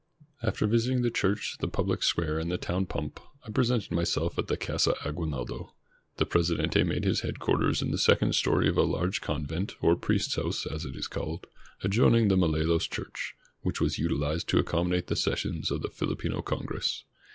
After 0.41 0.65
visiting 0.65 1.03
the 1.03 1.11
church, 1.11 1.57
the 1.59 1.67
public 1.67 2.01
square, 2.01 2.39
and 2.39 2.51
the 2.51 2.57
town 2.57 2.87
pump, 2.87 3.19
I 3.45 3.51
pre 3.51 3.63
sented 3.65 3.91
myself 3.91 4.39
at 4.39 4.47
the 4.47 4.57
Casa 4.57 4.95
Aguinaldo. 5.05 5.75
The 6.17 6.25
Presidente 6.25 6.81
made 6.83 7.03
his 7.03 7.19
headquarters 7.19 7.83
in 7.83 7.91
the 7.91 7.99
second 7.99 8.33
story 8.33 8.67
of 8.67 8.79
a 8.79 8.81
large 8.81 9.21
convent, 9.21 9.75
or 9.79 9.95
priest's 9.95 10.33
house, 10.37 10.65
as 10.65 10.85
it 10.85 10.95
is 10.95 11.05
called, 11.07 11.45
adjoining 11.83 12.29
the 12.29 12.35
Malolos 12.35 12.87
church, 12.89 13.35
which 13.61 13.79
was 13.79 13.99
utilized 13.99 14.49
to 14.49 14.57
accommodate 14.57 15.05
the 15.05 15.15
sessions 15.15 15.69
of 15.69 15.83
the 15.83 15.89
Filipino 15.91 16.41
Congress. 16.41 17.03